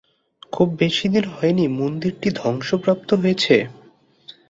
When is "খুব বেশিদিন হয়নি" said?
0.53-1.65